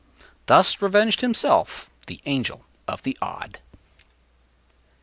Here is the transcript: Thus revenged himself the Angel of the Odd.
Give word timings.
Thus 0.47 0.81
revenged 0.81 1.21
himself 1.21 1.87
the 2.07 2.21
Angel 2.25 2.65
of 2.87 3.03
the 3.03 3.15
Odd. 3.21 3.59